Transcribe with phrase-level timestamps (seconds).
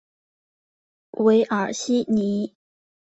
[1.11, 2.55] 韦尔西尼。